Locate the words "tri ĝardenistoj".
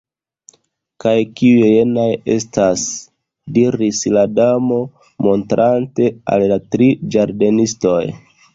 6.73-8.03